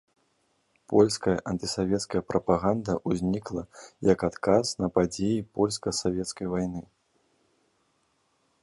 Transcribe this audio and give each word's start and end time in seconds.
Польская 0.93 1.35
антысавецкая 1.51 2.21
прапаганда 2.29 2.93
ўзнікла 3.13 3.63
як 4.13 4.19
адказ 4.29 4.65
на 4.81 4.87
падзеі 4.97 5.45
польска-савецкай 5.61 6.45
вайны. 6.57 6.83